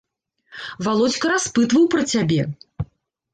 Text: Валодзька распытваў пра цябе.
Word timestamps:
Валодзька 0.87 1.31
распытваў 1.33 1.83
пра 1.93 2.01
цябе. 2.15 2.41